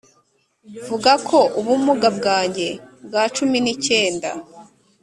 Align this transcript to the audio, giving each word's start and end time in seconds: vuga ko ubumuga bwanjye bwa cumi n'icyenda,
vuga 0.87 1.11
ko 1.27 1.39
ubumuga 1.59 2.07
bwanjye 2.17 2.67
bwa 3.05 3.23
cumi 3.35 3.57
n'icyenda, 3.63 4.29